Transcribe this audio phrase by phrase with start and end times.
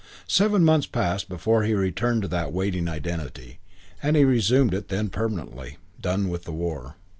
[0.25, 3.59] Seven months passed before he returned to that waiting identity
[4.01, 6.95] and he resumed it then permanently, done with the war.